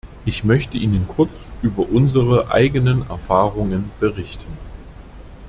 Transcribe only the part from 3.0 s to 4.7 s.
Erfahrungen berichten.